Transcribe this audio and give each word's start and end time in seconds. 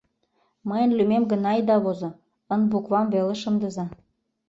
Мыйын 0.69 0.91
лӱмем 0.97 1.23
гына 1.31 1.49
ида 1.59 1.77
возо, 1.85 2.09
«Н» 2.57 2.61
буквам 2.71 3.07
веле 3.13 3.35
шындыза. 3.41 3.85